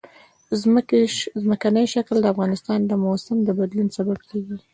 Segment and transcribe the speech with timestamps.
[1.43, 4.57] ځمکنی شکل د افغانستان د موسم د بدلون سبب کېږي.